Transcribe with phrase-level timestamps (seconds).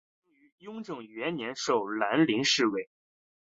[0.23, 2.89] 傅清于雍正元年授蓝翎侍卫。